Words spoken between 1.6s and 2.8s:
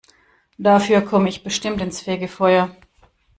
ins Fegefeuer.